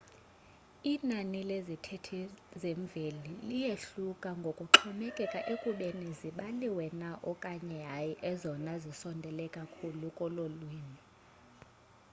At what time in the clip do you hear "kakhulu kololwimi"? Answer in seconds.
9.55-10.97